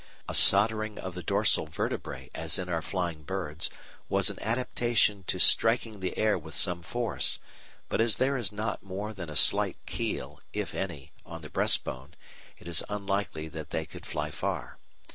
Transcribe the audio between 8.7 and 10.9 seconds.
more than a slight keel, if